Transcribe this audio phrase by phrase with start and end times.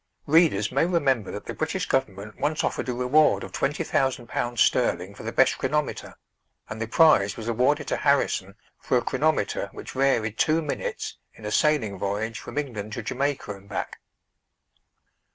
[0.25, 4.59] Readers may remember that the British government once offered a reward of twenty thousand pounds
[4.59, 6.15] sterling for the best chronometer,
[6.67, 11.45] and the prize was awarded to Harrison for a chronometer which varied two minutes in
[11.45, 13.99] a sailing voyage from England to Jamaica and back.